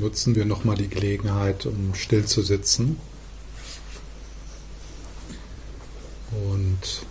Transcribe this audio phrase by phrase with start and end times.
[0.00, 2.98] nutzen wir nochmal die Gelegenheit, um still zu sitzen.
[6.32, 7.06] Und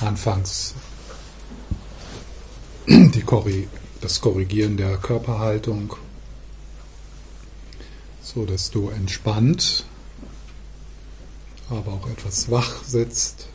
[0.00, 0.74] anfangs
[2.86, 3.22] die
[4.00, 5.96] das Korrigieren der Körperhaltung,
[8.22, 9.84] so dass du entspannt,
[11.68, 13.48] aber auch etwas wach sitzt.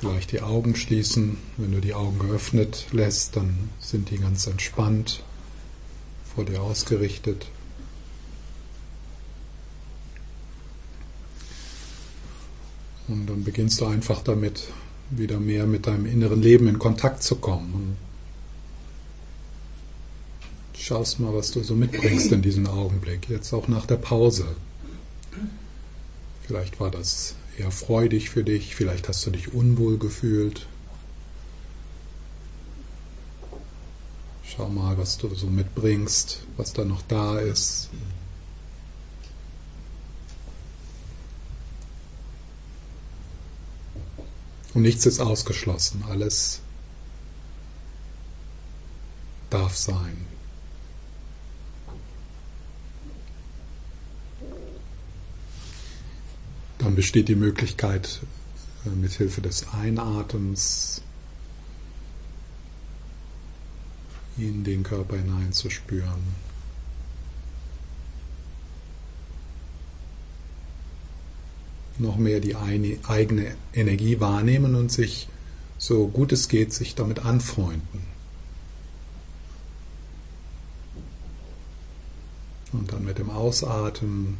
[0.00, 1.38] Vielleicht die Augen schließen.
[1.56, 5.22] Wenn du die Augen geöffnet lässt, dann sind die ganz entspannt
[6.34, 7.46] vor dir ausgerichtet.
[13.08, 14.68] Und dann beginnst du einfach damit,
[15.10, 17.72] wieder mehr mit deinem inneren Leben in Kontakt zu kommen.
[17.72, 17.96] Und
[20.88, 24.46] schaust mal, was du so mitbringst in diesen Augenblick, jetzt auch nach der Pause.
[26.46, 30.66] Vielleicht war das eher freudig für dich, vielleicht hast du dich unwohl gefühlt.
[34.44, 37.90] Schau mal, was du so mitbringst, was da noch da ist.
[44.74, 46.60] Und nichts ist ausgeschlossen, alles
[49.50, 50.26] darf sein.
[56.88, 58.20] Dann besteht die Möglichkeit,
[58.86, 61.02] äh, mit Hilfe des Einatems
[64.38, 66.32] in den Körper hineinzuspüren.
[71.98, 75.28] Noch mehr die eigene Energie wahrnehmen und sich,
[75.76, 78.00] so gut es geht, sich damit anfreunden.
[82.72, 84.38] Und dann mit dem Ausatmen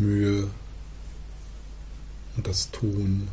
[0.00, 0.48] Mühe
[2.36, 3.28] und das Tun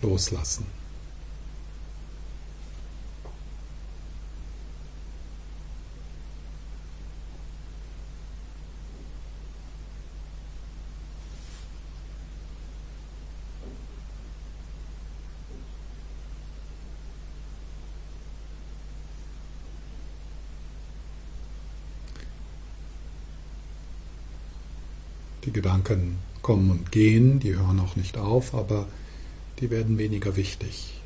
[0.00, 0.66] loslassen.
[25.52, 28.86] Die Gedanken kommen und gehen, die hören auch nicht auf, aber
[29.60, 31.01] die werden weniger wichtig.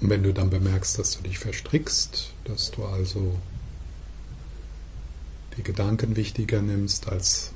[0.00, 3.38] Und wenn du dann bemerkst, dass du dich verstrickst, dass du also
[5.56, 7.52] die Gedanken wichtiger nimmst als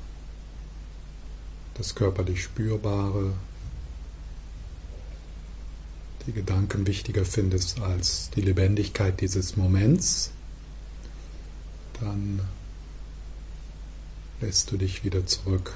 [1.73, 3.33] das körperlich Spürbare,
[6.27, 10.31] die Gedanken wichtiger findest als die Lebendigkeit dieses Moments,
[11.99, 12.41] dann
[14.41, 15.73] lässt du dich wieder zurück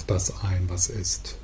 [0.00, 1.36] auf das ein, was ist.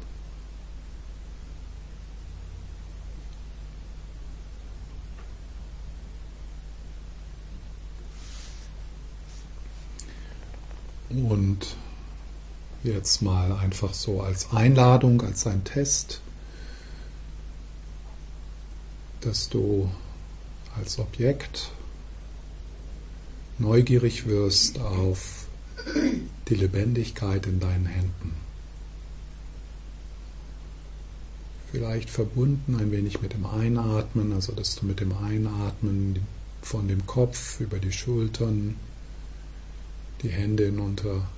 [11.11, 11.77] Und
[12.83, 16.21] jetzt mal einfach so als Einladung, als ein Test,
[19.21, 19.91] dass du
[20.77, 21.71] als Objekt
[23.59, 25.47] neugierig wirst auf
[26.49, 28.46] die Lebendigkeit in deinen Händen.
[31.76, 36.20] Vielleicht verbunden ein wenig mit dem Einatmen, also dass du mit dem Einatmen
[36.62, 38.76] von dem Kopf über die Schultern
[40.22, 41.28] die Hände hinunter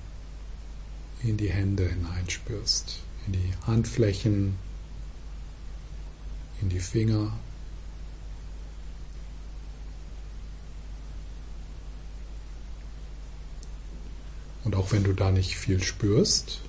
[1.23, 4.55] in die Hände hineinspürst, in die Handflächen,
[6.61, 7.33] in die Finger,
[14.63, 16.61] Und auch wenn du da nicht viel spürst,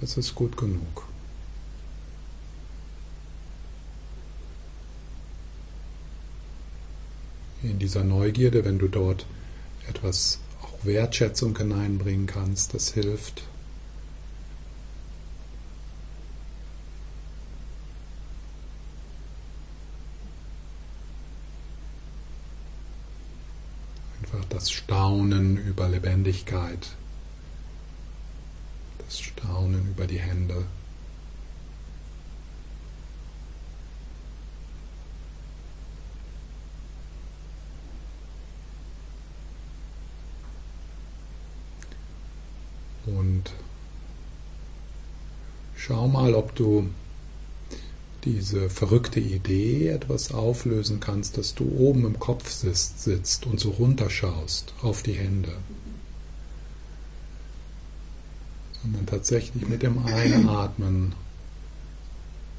[0.00, 1.09] das ist gut genug.
[7.62, 9.26] In dieser Neugierde, wenn du dort
[9.88, 13.42] etwas auch Wertschätzung hineinbringen kannst, das hilft.
[24.48, 26.90] das Staunen über Lebendigkeit
[29.10, 30.64] das Staunen über die Hände.
[43.04, 43.50] Und
[45.90, 46.88] schau mal, ob du
[48.22, 53.70] diese verrückte Idee etwas auflösen kannst, dass du oben im Kopf sitzt, sitzt und so
[53.70, 55.52] runterschaust auf die Hände.
[58.82, 61.16] Sondern tatsächlich mit dem Einatmen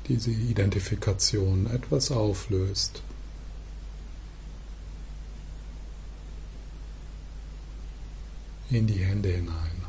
[0.09, 3.01] diese Identifikation etwas auflöst.
[8.69, 9.80] In die Hände hinein,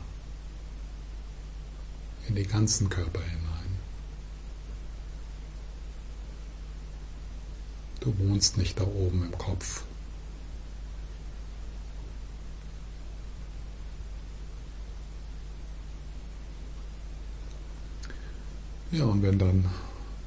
[2.29, 3.79] in die ganzen Körper hinein.
[8.01, 9.85] Du wohnst nicht da oben im Kopf.
[18.91, 19.65] Ja, und wenn dann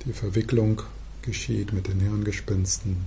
[0.05, 0.81] die Verwicklung
[1.21, 3.05] geschieht mit den Hirngespinsten,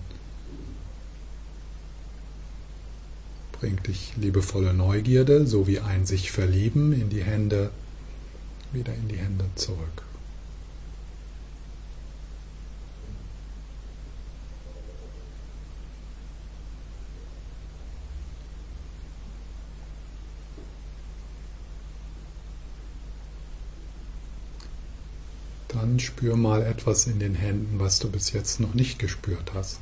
[3.53, 7.71] bringt dich liebevolle Neugierde sowie ein sich verlieben in die Hände
[8.73, 10.03] wieder in die Hände zurück.
[25.69, 29.81] Dann spür mal etwas in den Händen, was du bis jetzt noch nicht gespürt hast.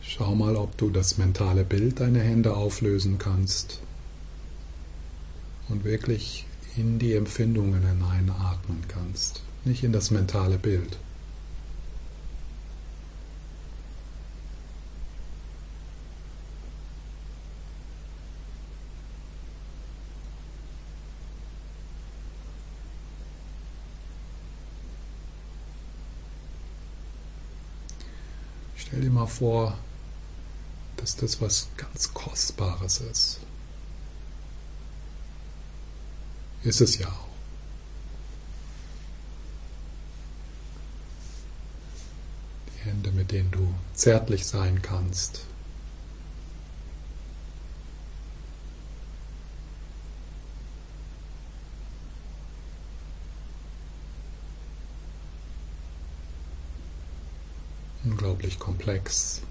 [0.00, 3.80] Schau mal, ob du das mentale Bild deiner Hände auflösen kannst
[5.68, 6.46] und wirklich
[6.76, 10.98] in die Empfindungen hineinatmen kannst nicht in das mentale Bild.
[28.76, 29.76] Stell dir mal vor,
[30.98, 33.40] dass das was ganz Kostbares ist.
[36.64, 37.28] Ist es ja auch.
[42.84, 45.44] Hände, mit denen du zärtlich sein kannst.
[58.04, 59.42] Unglaublich komplex.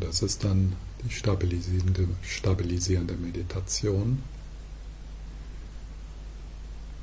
[0.00, 4.22] Das ist dann die stabilisierende, stabilisierende Meditation.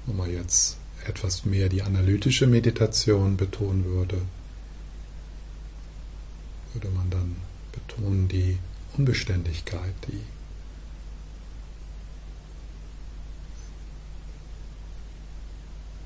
[0.06, 4.22] Wenn man jetzt etwas mehr die analytische Meditation betonen würde,
[6.74, 7.36] würde man dann
[7.72, 8.58] betonen die
[8.98, 10.22] Unbeständigkeit, die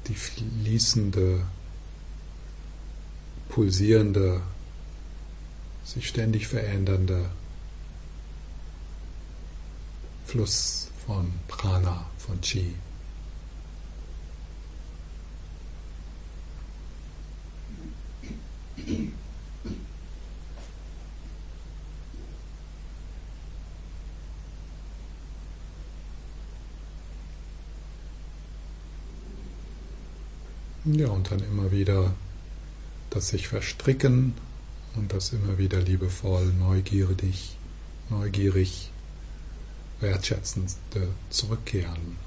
[0.08, 1.42] die fließende,
[3.50, 4.42] pulsierende
[5.86, 7.30] sich ständig verändernde
[10.26, 12.76] Fluss von Prana, von Chi.
[30.88, 32.14] Ja, und dann immer wieder
[33.10, 34.36] das sich verstricken
[34.96, 37.58] und das immer wieder liebevoll, neugierig,
[38.10, 38.92] neugierig,
[40.00, 40.76] wertschätzend
[41.30, 42.18] zurückkehren.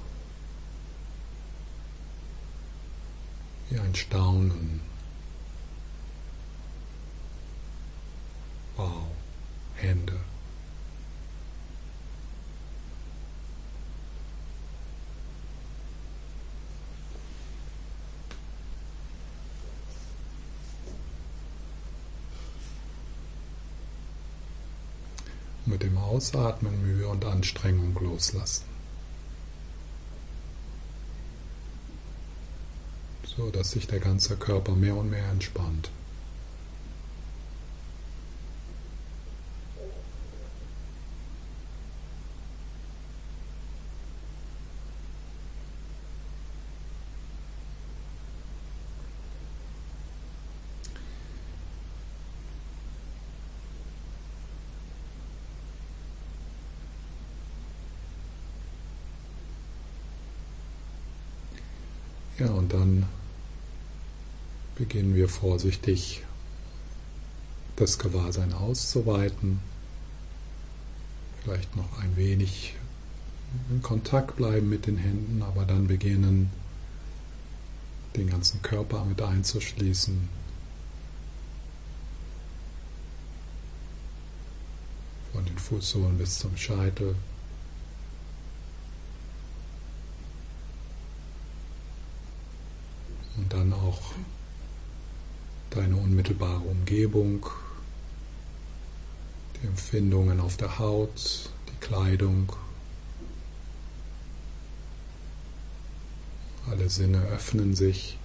[3.69, 4.81] Wie ein Staunen.
[8.75, 9.07] Wow,
[9.75, 10.19] Hände.
[25.69, 28.65] mit dem Ausatmen Mühe und Anstrengung loslassen.
[33.37, 35.89] So dass sich der ganze Körper mehr und mehr entspannt.
[62.39, 63.05] Ja, und dann
[64.75, 66.23] beginnen wir vorsichtig
[67.75, 69.59] das Gewahrsein auszuweiten.
[71.43, 72.75] Vielleicht noch ein wenig
[73.71, 76.51] in Kontakt bleiben mit den Händen, aber dann beginnen,
[78.15, 80.29] den ganzen Körper mit einzuschließen.
[85.33, 87.15] Von den Fußsohlen bis zum Scheitel.
[93.49, 94.13] Dann auch
[95.71, 97.45] deine unmittelbare Umgebung,
[99.55, 102.53] die Empfindungen auf der Haut, die Kleidung.
[106.69, 108.17] Alle Sinne öffnen sich.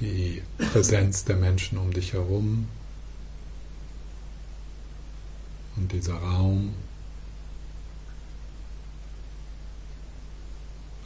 [0.00, 2.68] Die Präsenz der Menschen um dich herum
[5.76, 6.74] und dieser Raum.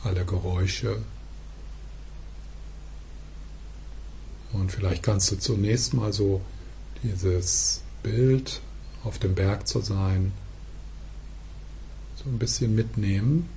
[0.02, 1.02] Alle Geräusche.
[4.52, 6.40] Und vielleicht kannst du zunächst mal so
[7.02, 8.60] dieses Bild
[9.04, 10.32] auf dem Berg zu sein,
[12.16, 13.48] so ein bisschen mitnehmen.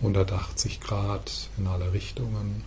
[0.00, 2.62] Hundertachtzig Grad in alle Richtungen.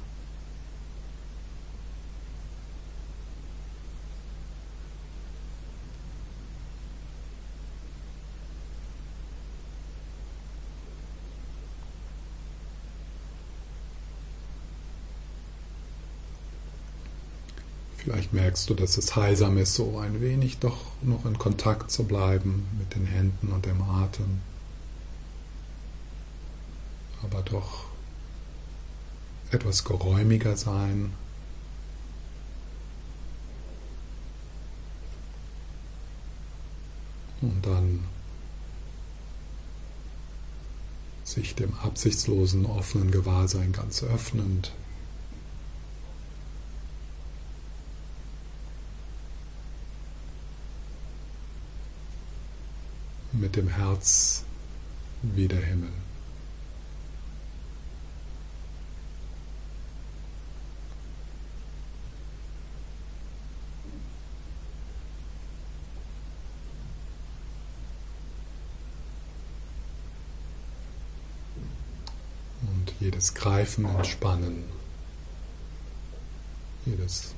[17.97, 22.03] Vielleicht merkst du, dass es heilsam ist, so ein wenig doch noch in Kontakt zu
[22.03, 24.41] bleiben mit den Händen und dem Atem.
[27.23, 27.85] Aber doch
[29.51, 31.13] etwas geräumiger sein.
[37.39, 38.03] Und dann
[41.23, 44.73] sich dem absichtslosen, offenen Gewahrsein ganz öffnend.
[53.41, 54.43] Mit dem Herz
[55.23, 55.89] wie der Himmel.
[72.61, 74.63] Und jedes Greifen entspannen,
[76.85, 77.33] jedes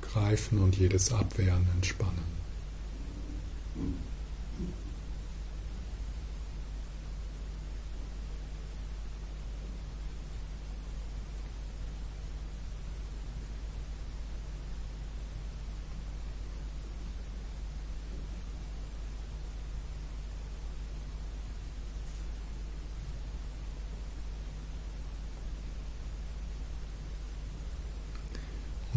[0.00, 2.34] Greifen und jedes Abwehren entspannen.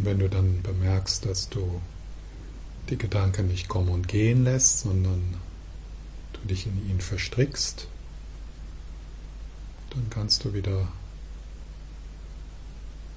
[0.08, 1.82] Wenn du dann bemerkst, dass du
[2.90, 5.36] die Gedanken nicht kommen und gehen lässt, sondern
[6.32, 7.90] du dich in ihn verstrickst,
[9.90, 10.88] dann kannst du wieder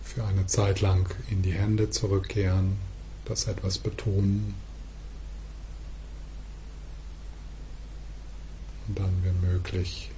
[0.02, 2.76] für eine Zeit lang in die Hände zurückkehren,
[3.24, 4.56] das etwas betonen.
[8.88, 10.10] Und dann, wenn möglich,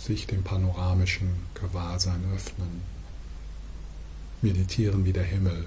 [0.00, 2.82] sich dem panoramischen Gewahrsein öffnen.
[4.42, 5.66] Meditieren wie der Himmel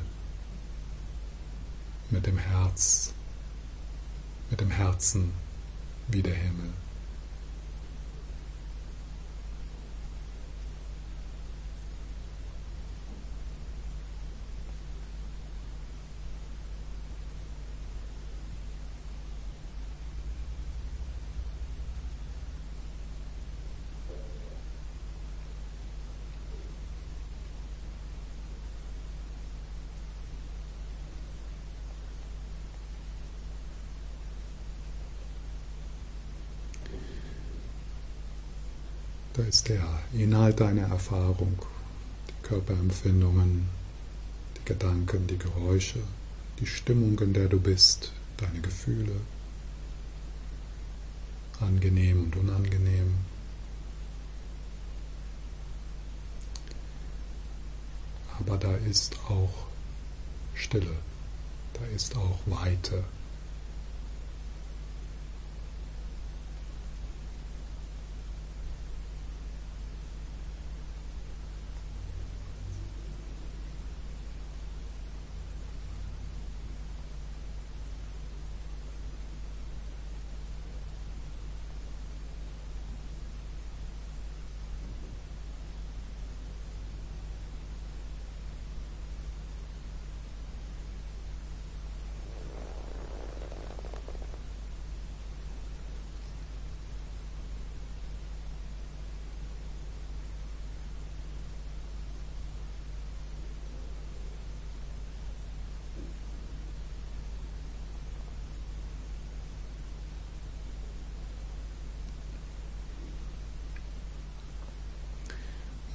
[2.09, 3.13] mit dem Herz,
[4.49, 5.31] mit dem Herzen
[6.07, 6.73] wie der Himmel.
[39.33, 41.57] Da ist der Inhalt deiner Erfahrung,
[42.29, 43.67] die Körperempfindungen,
[44.57, 45.99] die Gedanken, die Geräusche,
[46.59, 49.15] die Stimmung, in der du bist, deine Gefühle,
[51.59, 53.15] angenehm und unangenehm.
[58.39, 59.53] Aber da ist auch
[60.53, 60.95] Stille,
[61.73, 63.03] da ist auch Weite.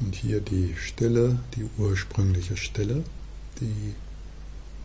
[0.08, 3.04] Und hier die Stille, die ursprüngliche Stille,
[3.60, 3.94] die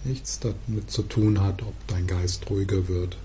[0.03, 3.17] nichts damit zu tun hat, ob dein Geist ruhiger wird.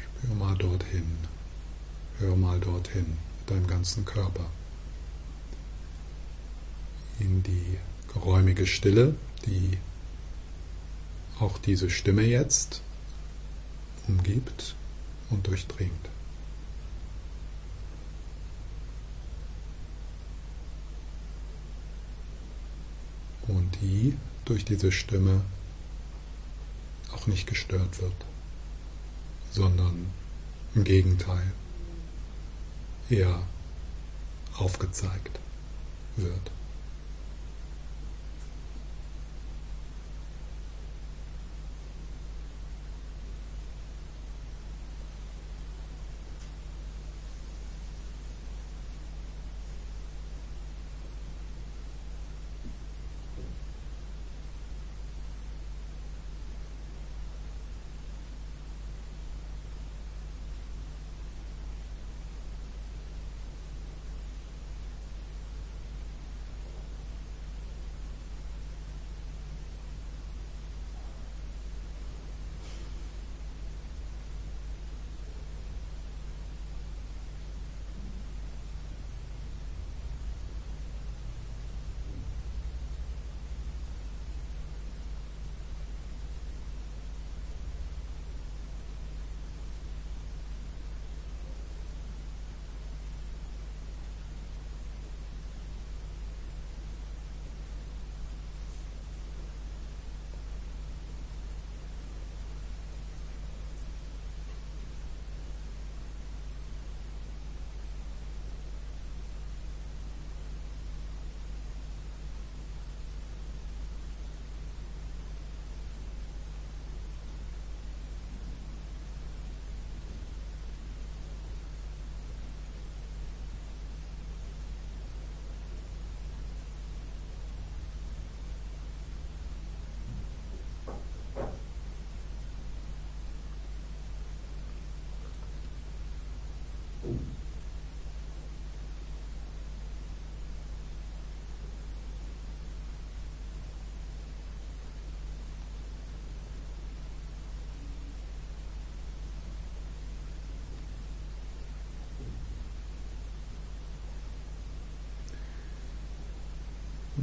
[0.00, 1.18] Spür mal dorthin,
[2.20, 3.06] hör mal dorthin
[3.40, 4.46] mit deinem ganzen Körper.
[7.18, 7.78] In die
[8.14, 9.76] geräumige Stille, die
[11.40, 12.80] auch diese Stimme jetzt
[14.06, 14.76] umgibt
[15.30, 16.10] und durchdringt.
[23.48, 25.42] Und die durch diese Stimme
[27.12, 28.14] auch nicht gestört wird,
[29.50, 30.06] sondern
[30.74, 31.52] im Gegenteil
[33.10, 33.42] eher
[34.56, 35.38] aufgezeigt
[36.16, 36.50] wird.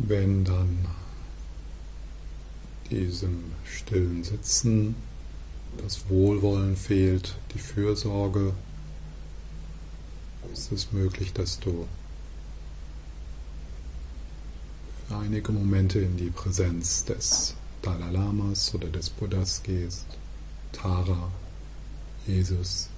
[0.07, 0.85] Wenn dann
[2.91, 4.95] diesem stillen Sitzen
[5.81, 8.53] das Wohlwollen fehlt, die Fürsorge,
[10.53, 11.87] ist es möglich, dass du
[15.07, 20.05] für einige Momente in die Präsenz des Dalai Lamas oder des Buddhas gehst,
[20.71, 21.31] Tara,
[22.27, 22.89] Jesus,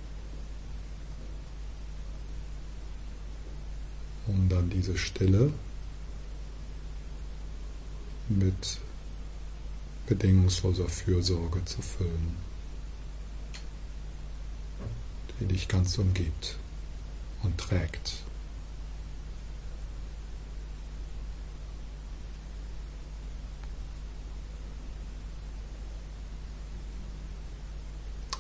[4.28, 5.54] um dann diese Stille
[8.30, 8.80] mit
[10.08, 12.36] bedingungsloser Fürsorge zu füllen,
[15.40, 16.58] die dich ganz umgibt
[17.44, 18.24] und trägt.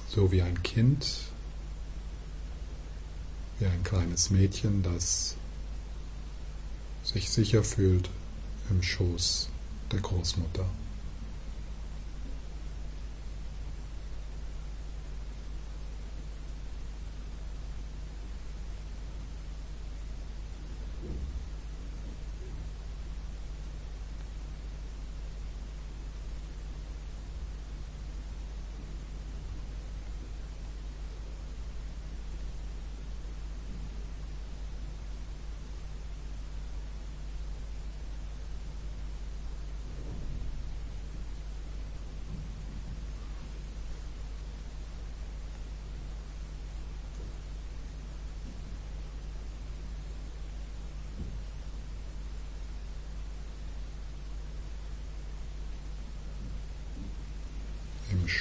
[0.09, 1.05] So wie ein Kind,
[3.59, 5.35] wie ein kleines Mädchen, das
[7.03, 8.09] sich sicher fühlt
[8.69, 9.49] im Schoß
[9.91, 10.65] der Großmutter.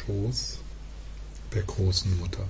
[0.07, 0.59] Schoß
[1.53, 2.47] der großen Mutter.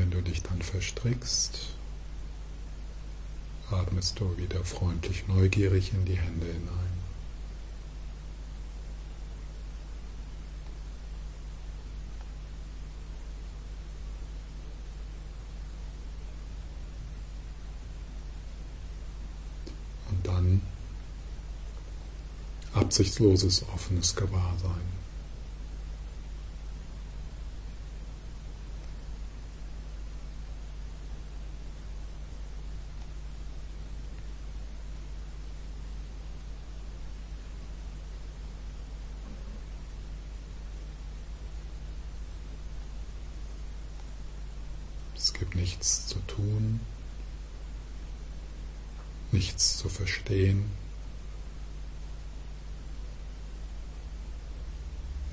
[0.00, 0.22] wenn du
[0.90, 1.58] verstrickst,
[3.70, 6.90] atmest du wieder freundlich neugierig in die Hände hinein.
[20.10, 20.60] Und dann
[22.74, 25.00] absichtsloses, offenes Gewahrsein.
[45.22, 46.80] Es gibt nichts zu tun,
[49.40, 50.70] nichts zu verstehen,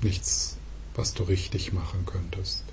[0.00, 0.56] nichts,
[0.94, 2.64] was du richtig machen könntest.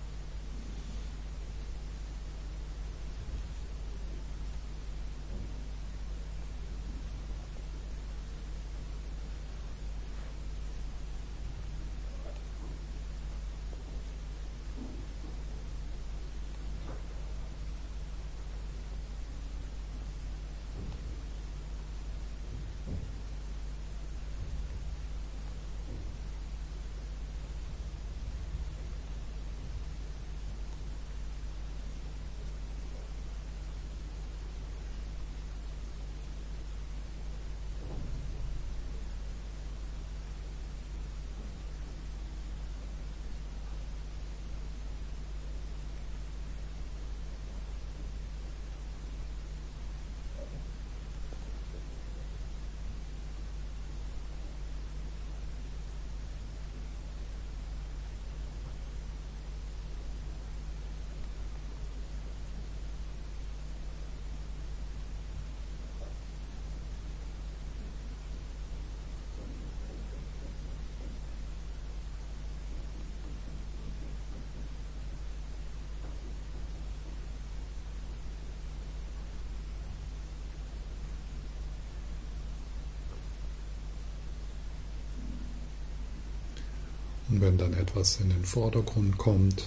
[87.36, 89.66] Und wenn dann etwas in den Vordergrund kommt,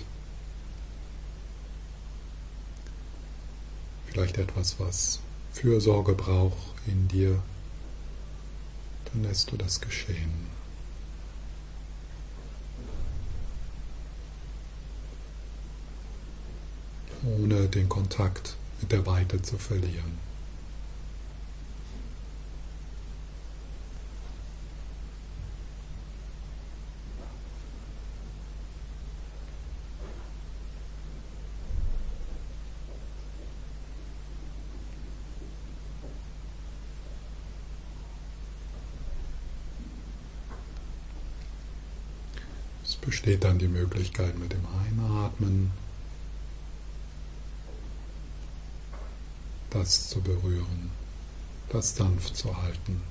[4.07, 5.21] vielleicht etwas, was
[5.53, 7.43] Fürsorge braucht in dir,
[9.13, 10.47] dann lässt du das geschehen.
[17.23, 20.28] Ohne den Kontakt mit der Weite zu verlieren.
[43.29, 45.71] Besteht dann die Möglichkeit mit dem Einatmen
[49.69, 50.91] das zu berühren,
[51.69, 53.03] das sanft zu halten.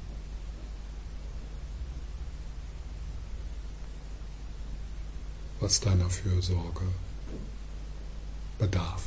[5.59, 6.85] was deiner Fürsorge
[8.59, 9.03] bedarf.